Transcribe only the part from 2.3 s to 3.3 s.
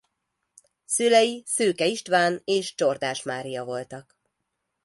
és Csordás